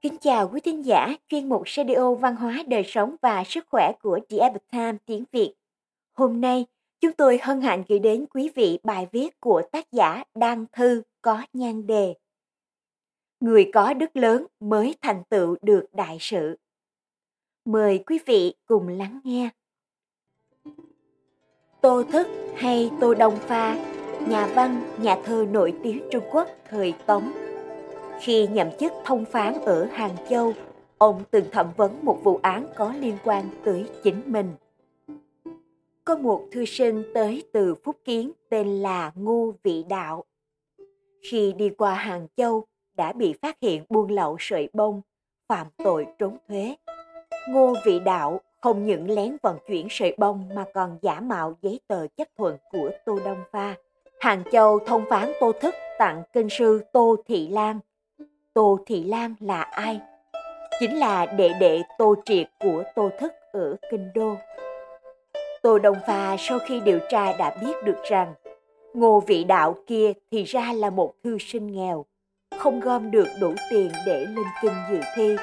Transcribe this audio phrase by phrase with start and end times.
[0.00, 3.92] Kính chào quý thính giả chuyên mục Radio Văn hóa Đời sống và Sức khỏe
[4.02, 5.54] của The Epoch Times tiếng Việt.
[6.12, 6.66] Hôm nay,
[7.00, 11.02] chúng tôi hân hạnh gửi đến quý vị bài viết của tác giả Đăng Thư
[11.22, 12.14] có nhan đề
[13.40, 16.58] Người có đức lớn mới thành tựu được đại sự.
[17.64, 19.50] Mời quý vị cùng lắng nghe.
[21.80, 22.26] Tô Thức
[22.56, 23.74] hay Tô Đông Pha,
[24.28, 27.47] nhà văn, nhà thơ nổi tiếng Trung Quốc thời Tống
[28.20, 30.52] khi nhậm chức thông phán ở Hàng Châu,
[30.98, 34.52] ông từng thẩm vấn một vụ án có liên quan tới chính mình.
[36.04, 40.24] Có một thư sinh tới từ Phúc Kiến tên là Ngô Vị Đạo.
[41.30, 42.64] Khi đi qua Hàng Châu,
[42.96, 45.02] đã bị phát hiện buôn lậu sợi bông,
[45.48, 46.76] phạm tội trốn thuế.
[47.48, 51.80] Ngô Vị Đạo không những lén vận chuyển sợi bông mà còn giả mạo giấy
[51.88, 53.74] tờ chấp thuận của Tô Đông Pha.
[54.20, 57.80] Hàng Châu thông phán Tô Thức tặng kinh sư Tô Thị Lan
[58.58, 60.00] Tô Thị Lan là ai?
[60.80, 64.34] Chính là đệ đệ Tô Triệt của Tô Thức ở Kinh Đô.
[65.62, 68.34] Tô Đông Pha sau khi điều tra đã biết được rằng
[68.94, 72.04] ngô vị đạo kia thì ra là một thư sinh nghèo,
[72.58, 75.36] không gom được đủ tiền để lên kinh dự thi.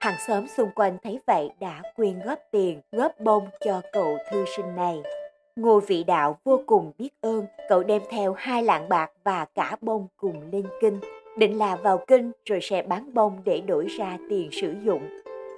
[0.00, 4.44] Hàng xóm xung quanh thấy vậy đã quyên góp tiền, góp bông cho cậu thư
[4.56, 5.02] sinh này.
[5.56, 9.76] Ngô vị đạo vô cùng biết ơn, cậu đem theo hai lạng bạc và cả
[9.80, 11.00] bông cùng lên kinh
[11.36, 15.02] định là vào kinh rồi sẽ bán bông để đổi ra tiền sử dụng.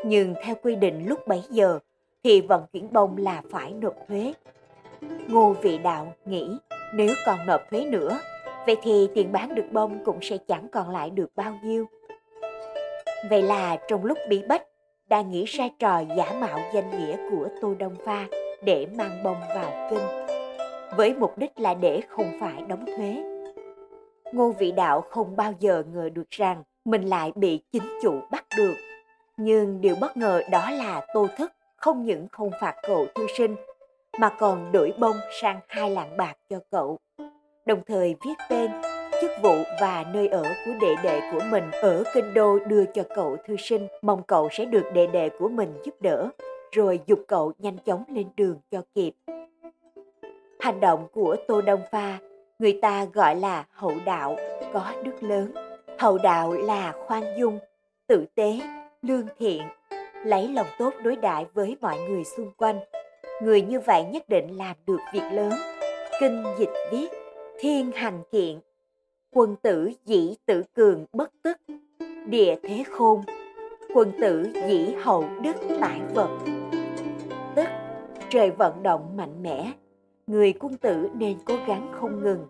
[0.04, 1.78] Nhưng theo quy định lúc bấy giờ
[2.24, 4.32] thì vận chuyển bông là phải nộp thuế.
[5.28, 6.48] Ngô vị đạo nghĩ
[6.94, 8.18] nếu còn nộp thuế nữa,
[8.66, 11.86] vậy thì tiền bán được bông cũng sẽ chẳng còn lại được bao nhiêu.
[13.30, 14.62] Vậy là trong lúc bí bách,
[15.08, 18.26] đang nghĩ ra trò giả mạo danh nghĩa của Tô Đông Pha
[18.62, 20.36] để mang bông vào kinh,
[20.96, 23.31] với mục đích là để không phải đóng thuế
[24.33, 28.44] Ngô Vị Đạo không bao giờ ngờ được rằng mình lại bị chính chủ bắt
[28.56, 28.74] được.
[29.36, 33.56] Nhưng điều bất ngờ đó là Tô Thức không những không phạt cậu thư sinh,
[34.18, 36.98] mà còn đổi bông sang hai lạng bạc cho cậu.
[37.67, 38.70] Đồng thời viết tên,
[39.20, 43.02] chức vụ và nơi ở của đệ đệ của mình ở kinh đô đưa cho
[43.14, 46.29] cậu thư sinh, mong cậu sẽ được đệ đệ của mình giúp đỡ,
[46.73, 49.12] rồi dục cậu nhanh chóng lên đường cho kịp.
[50.61, 52.18] Hành động của Tô Đông Pha
[52.62, 54.36] người ta gọi là hậu đạo
[54.73, 55.52] có đức lớn.
[55.98, 57.58] Hậu đạo là khoan dung,
[58.06, 58.61] tử tế,
[59.02, 59.62] lương thiện,
[60.24, 62.78] lấy lòng tốt đối đãi với mọi người xung quanh.
[63.42, 65.52] Người như vậy nhất định làm được việc lớn.
[66.20, 67.08] Kinh dịch viết,
[67.61, 68.61] thiên hành kiện,
[69.33, 71.58] quân tử dĩ tử cường bất tức,
[72.27, 73.23] địa thế khôn,
[73.94, 76.39] quân tử dĩ hậu đức tại vật.
[77.55, 77.67] Tức,
[78.30, 79.73] trời vận động mạnh mẽ
[80.27, 82.46] người quân tử nên cố gắng không ngừng.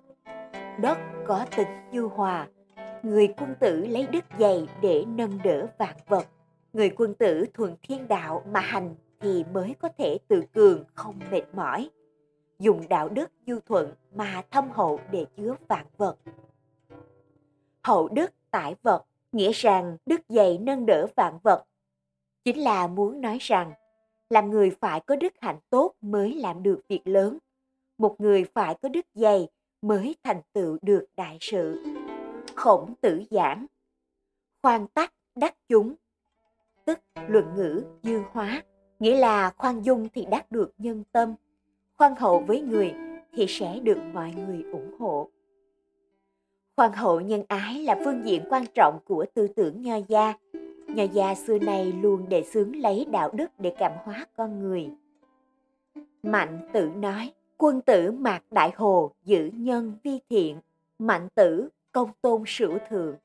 [0.81, 2.49] Đất có tính nhu hòa,
[3.03, 6.27] người quân tử lấy đức dày để nâng đỡ vạn vật.
[6.73, 11.21] Người quân tử thuận thiên đạo mà hành thì mới có thể tự cường không
[11.31, 11.91] mệt mỏi.
[12.59, 16.17] Dùng đạo đức nhu thuận mà thâm hậu để chứa vạn vật.
[17.83, 21.65] Hậu đức tải vật nghĩa rằng đức dày nâng đỡ vạn vật.
[22.45, 23.73] Chính là muốn nói rằng
[24.31, 27.39] làm người phải có đức hạnh tốt mới làm được việc lớn
[28.03, 29.49] một người phải có đức dày
[29.83, 31.85] mới thành tựu được đại sự.
[32.55, 33.67] Khổng tử giảng,
[34.63, 35.95] khoan tắc đắc chúng,
[36.85, 36.99] tức
[37.29, 38.63] luận ngữ dư hóa,
[38.99, 41.35] nghĩa là khoan dung thì đắc được nhân tâm,
[41.97, 42.95] khoan hậu với người
[43.33, 45.29] thì sẽ được mọi người ủng hộ.
[46.77, 50.35] Khoan hậu nhân ái là phương diện quan trọng của tư tưởng nho gia.
[50.87, 54.91] Nho gia xưa nay luôn đề xướng lấy đạo đức để cảm hóa con người.
[56.23, 60.61] Mạnh tự nói, Quân tử mạc đại hồ giữ nhân vi thiện,
[60.99, 63.17] mạnh tử công tôn sửu thượng.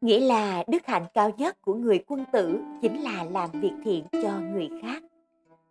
[0.00, 4.04] Nghĩa là đức hạnh cao nhất của người quân tử chính là làm việc thiện
[4.12, 5.02] cho người khác.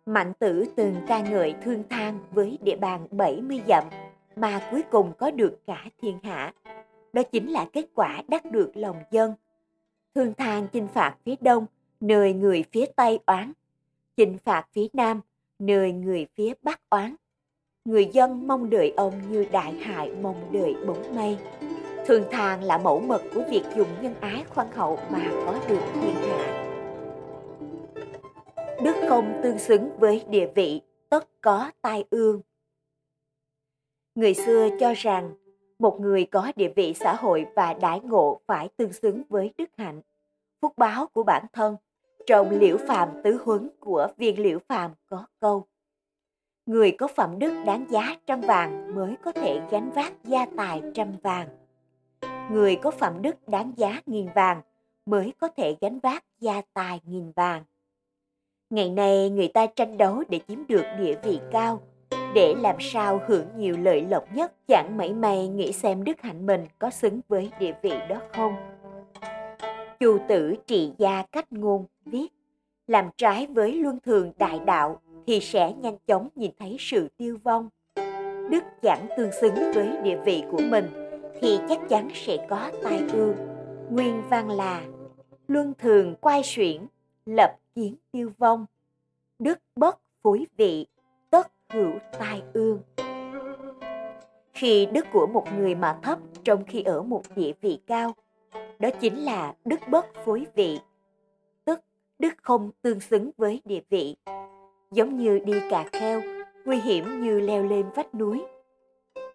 [0.06, 3.84] Mạnh tử từng ca ngợi thương thang với địa bàn 70 dặm
[4.36, 6.54] mà cuối cùng có được cả thiên hạ.
[7.12, 9.34] Đó chính là kết quả đắc được lòng dân.
[10.14, 11.66] Thương thang chinh phạt phía đông,
[12.00, 13.52] nơi người phía tây oán.
[14.16, 15.20] Chinh phạt phía nam,
[15.58, 17.16] nơi người phía bắc oán
[17.84, 21.38] người dân mong đợi ông như đại hải mong đợi bóng mây.
[22.06, 25.80] Thường thàng là mẫu mực của việc dùng nhân ái khoan hậu mà có được
[25.94, 26.68] thiên hạ.
[28.82, 32.40] Đức không tương xứng với địa vị, tất có tai ương.
[34.14, 35.34] Người xưa cho rằng
[35.78, 39.70] một người có địa vị xã hội và đãi ngộ phải tương xứng với đức
[39.76, 40.00] hạnh,
[40.60, 41.76] phúc báo của bản thân.
[42.26, 45.66] Trong liễu phàm tứ huấn của viên liễu phàm có câu
[46.66, 50.82] người có phẩm đức đáng giá trăm vàng mới có thể gánh vác gia tài
[50.94, 51.48] trăm vàng
[52.50, 54.62] người có phẩm đức đáng giá nghìn vàng
[55.06, 57.64] mới có thể gánh vác gia tài nghìn vàng.
[58.70, 61.82] Ngày nay người ta tranh đấu để chiếm được địa vị cao,
[62.34, 66.46] để làm sao hưởng nhiều lợi lộc nhất, chẳng mảy may nghĩ xem đức hạnh
[66.46, 68.54] mình có xứng với địa vị đó không.
[70.00, 72.28] Chu tử trị gia cách ngôn viết,
[72.86, 77.38] làm trái với luân thường đại đạo thì sẽ nhanh chóng nhìn thấy sự tiêu
[77.44, 77.68] vong.
[78.50, 80.90] Đức chẳng tương xứng với địa vị của mình
[81.40, 83.36] thì chắc chắn sẽ có tai ương.
[83.90, 84.82] Nguyên văn là
[85.48, 86.86] luân thường quay xuyển,
[87.26, 88.66] lập chiến tiêu vong.
[89.38, 90.86] Đức bất phối vị,
[91.30, 92.80] tất hữu tai ương.
[94.52, 98.14] Khi đức của một người mà thấp trong khi ở một địa vị cao,
[98.78, 100.80] đó chính là đức bất phối vị,
[101.64, 101.80] tức
[102.18, 104.16] đức không tương xứng với địa vị.
[104.92, 106.22] Giống như đi cà kheo,
[106.64, 108.42] nguy hiểm như leo lên vách núi.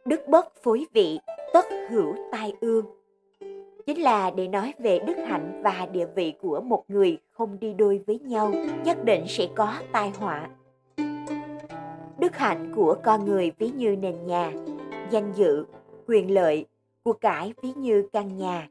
[0.05, 1.19] Đức bất phối vị,
[1.53, 2.85] tất hữu tai ương.
[3.85, 7.73] Chính là để nói về đức hạnh và địa vị của một người không đi
[7.73, 8.53] đôi với nhau,
[8.85, 10.49] nhất định sẽ có tai họa.
[12.19, 14.53] Đức hạnh của con người ví như nền nhà,
[15.11, 15.65] danh dự,
[16.07, 16.65] quyền lợi,
[17.03, 18.69] của cải ví như căn nhà.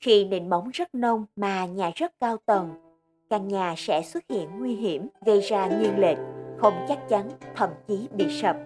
[0.00, 2.70] Khi nền móng rất nông mà nhà rất cao tầng,
[3.32, 6.18] căn nhà sẽ xuất hiện nguy hiểm, gây ra nghiêng lệch,
[6.58, 8.56] không chắc chắn, thậm chí bị sập.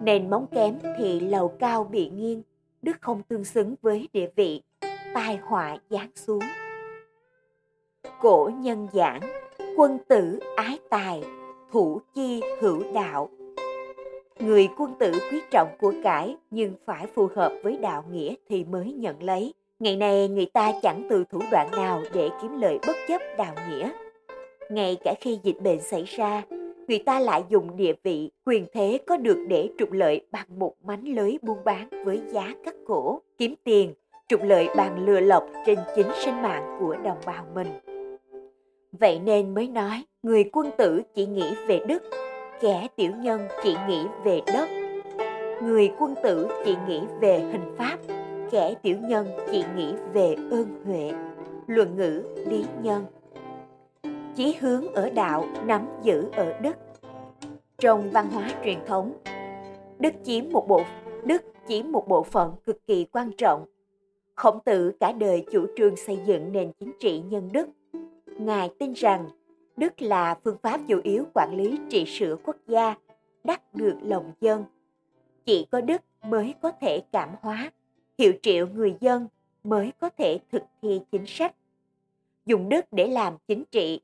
[0.00, 2.42] Nền móng kém thì lầu cao bị nghiêng,
[2.82, 4.62] đức không tương xứng với địa vị,
[5.14, 6.42] tai họa giáng xuống.
[8.20, 9.20] Cổ nhân giảng,
[9.76, 11.22] quân tử ái tài,
[11.72, 13.30] thủ chi hữu đạo.
[14.38, 18.64] Người quân tử quý trọng của cải nhưng phải phù hợp với đạo nghĩa thì
[18.64, 19.54] mới nhận lấy.
[19.78, 23.54] Ngày nay người ta chẳng từ thủ đoạn nào để kiếm lợi bất chấp đạo
[23.68, 23.90] nghĩa.
[24.70, 26.42] Ngay cả khi dịch bệnh xảy ra,
[26.88, 30.74] người ta lại dùng địa vị, quyền thế có được để trục lợi bằng một
[30.84, 33.94] mánh lưới buôn bán với giá cắt cổ, kiếm tiền,
[34.28, 37.68] trục lợi bằng lừa lọc trên chính sinh mạng của đồng bào mình.
[38.92, 42.02] Vậy nên mới nói, người quân tử chỉ nghĩ về đức,
[42.60, 44.68] kẻ tiểu nhân chỉ nghĩ về đất.
[45.62, 47.98] Người quân tử chỉ nghĩ về hình pháp,
[48.50, 51.12] kẻ tiểu nhân chỉ nghĩ về ơn huệ.
[51.66, 53.04] Luận ngữ lý nhân
[54.36, 56.76] Chí hướng ở đạo, nắm giữ ở đức.
[57.78, 59.12] Trong văn hóa truyền thống,
[59.98, 60.82] đức chiếm một bộ
[61.24, 63.64] đức chiếm một bộ phận cực kỳ quan trọng.
[64.34, 67.68] Khổng tử cả đời chủ trương xây dựng nền chính trị nhân đức.
[68.26, 69.28] Ngài tin rằng
[69.76, 72.94] đức là phương pháp chủ yếu quản lý trị sửa quốc gia,
[73.44, 74.64] đắc được lòng dân.
[75.44, 77.70] Chỉ có đức mới có thể cảm hóa,
[78.18, 79.28] hiệu triệu người dân
[79.64, 81.54] mới có thể thực thi chính sách.
[82.46, 84.00] Dùng đất để làm chính trị,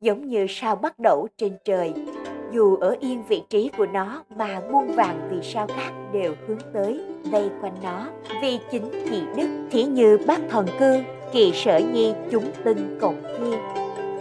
[0.00, 1.92] giống như sao bắt đổ trên trời,
[2.52, 6.58] dù ở yên vị trí của nó mà muôn vàng vì sao khác đều hướng
[6.72, 8.08] tới vây quanh nó.
[8.42, 11.02] Vì chính trị đức thí như bác thần cư
[11.32, 13.58] kỳ sở nhi chúng tinh cộng thiên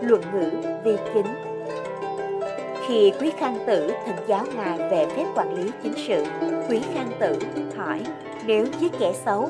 [0.01, 0.51] luận ngữ
[0.83, 1.25] vi chính.
[2.87, 6.25] Khi quý khang tử thỉnh giáo ngài về phép quản lý chính sự
[6.69, 7.39] quý khang tử
[7.75, 8.01] hỏi
[8.47, 9.49] nếu giết kẻ xấu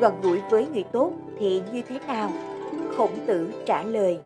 [0.00, 2.30] gần gũi với người tốt thì như thế nào?
[2.96, 4.18] Khổng tử trả lời,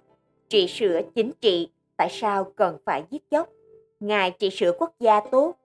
[0.48, 3.48] trị sửa chính trị, tại sao cần phải giết chóc?
[4.00, 5.56] Ngài trị sửa quốc gia tốt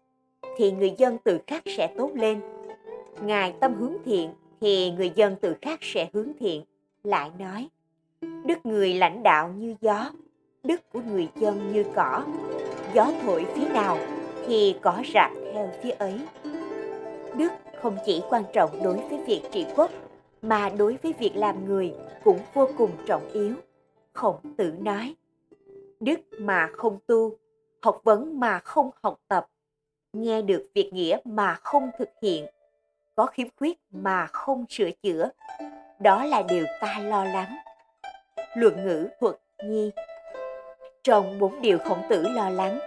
[0.58, 2.42] thì người dân tự khắc sẽ tốt lên.
[3.22, 4.30] Ngài tâm hướng thiện
[4.62, 6.63] thì người dân tự khắc sẽ hướng thiện.
[7.04, 7.68] Lại nói,
[8.22, 10.12] đức người lãnh đạo như gió,
[10.63, 12.24] đức của người dân như cỏ.
[12.94, 13.98] Gió thổi phía nào
[14.48, 16.20] thì cỏ rạc theo phía ấy.
[17.38, 19.91] Đức không chỉ quan trọng đối với việc trị quốc,
[20.41, 21.93] mà đối với việc làm người
[22.24, 23.53] cũng vô cùng trọng yếu.
[24.13, 25.15] Khổng tử nói,
[26.00, 27.38] đức mà không tu,
[27.81, 29.48] học vấn mà không học tập,
[30.13, 32.46] nghe được việc nghĩa mà không thực hiện,
[33.15, 35.29] có khiếm khuyết mà không sửa chữa,
[36.00, 37.55] đó là điều ta lo lắng.
[38.55, 39.91] Luận ngữ thuật nhi.
[41.03, 42.79] Trong bốn điều khổng tử lo lắng,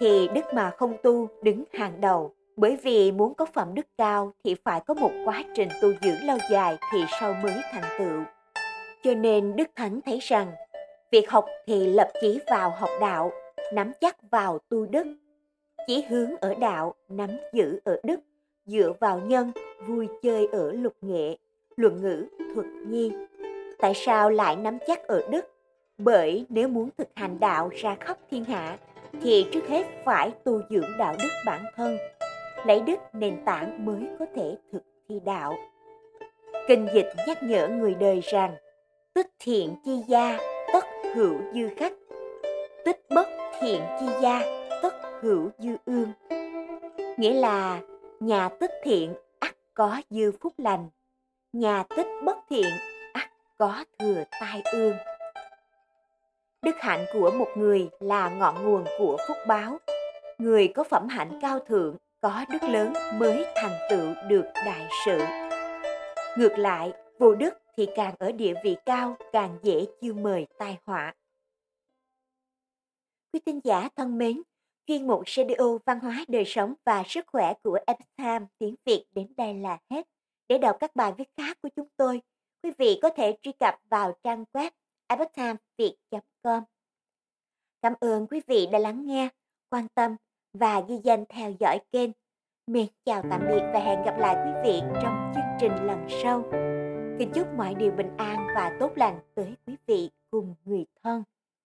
[0.00, 4.32] thì đức mà không tu đứng hàng đầu bởi vì muốn có phẩm đức cao
[4.44, 8.22] thì phải có một quá trình tu dưỡng lâu dài thì sau mới thành tựu.
[9.02, 10.52] Cho nên đức thánh thấy rằng,
[11.10, 13.32] việc học thì lập chí vào học đạo,
[13.72, 15.06] nắm chắc vào tu đức.
[15.86, 18.20] Chỉ hướng ở đạo, nắm giữ ở đức,
[18.66, 19.52] dựa vào nhân,
[19.86, 21.36] vui chơi ở lục nghệ,
[21.76, 23.12] luận ngữ, thuật nhi
[23.78, 25.44] tại sao lại nắm chắc ở đức?
[25.98, 28.78] Bởi nếu muốn thực hành đạo ra khắp thiên hạ,
[29.22, 31.98] thì trước hết phải tu dưỡng đạo đức bản thân
[32.64, 35.54] lấy đức nền tảng mới có thể thực thi đạo
[36.68, 38.54] kinh dịch nhắc nhở người đời rằng
[39.14, 40.38] tích thiện chi gia
[40.72, 40.84] tất
[41.14, 41.92] hữu dư khách
[42.84, 43.28] tích bất
[43.60, 44.42] thiện chi gia
[44.82, 46.12] tất hữu dư ương
[47.16, 47.80] nghĩa là
[48.20, 50.88] nhà tích thiện ắt có dư phúc lành
[51.56, 52.70] nhà tích bất thiện
[53.12, 54.96] ắt có thừa tai ương.
[56.62, 59.78] Đức hạnh của một người là ngọn nguồn của phúc báo.
[60.38, 65.18] Người có phẩm hạnh cao thượng, có đức lớn mới thành tựu được đại sự.
[66.38, 70.78] Ngược lại, vô đức thì càng ở địa vị cao càng dễ chiêu mời tai
[70.84, 71.14] họa.
[73.32, 74.42] Quý tín giả thân mến,
[74.86, 79.32] chuyên mục cdo Văn hóa Đời Sống và Sức Khỏe của Epoch tiếng Việt đến
[79.36, 80.06] đây là hết.
[80.48, 82.22] Để đọc các bài viết khác của chúng tôi,
[82.62, 84.70] quý vị có thể truy cập vào trang web
[85.06, 86.62] epochtimesviet.com.
[87.82, 89.28] Cảm ơn quý vị đã lắng nghe,
[89.70, 90.16] quan tâm
[90.58, 92.10] và ghi danh theo dõi kênh.
[92.66, 96.42] Miền chào tạm biệt và hẹn gặp lại quý vị trong chương trình lần sau.
[97.18, 101.22] Kính chúc mọi điều bình an và tốt lành tới quý vị cùng người thân.